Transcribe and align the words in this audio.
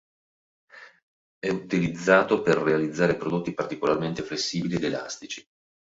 È 1.37 1.47
utilizzato 1.47 2.41
per 2.41 2.57
realizzare 2.57 3.15
prodotti 3.17 3.53
particolarmente 3.53 4.23
flessibili 4.23 4.77
ed 4.77 4.85
elastici. 4.85 5.45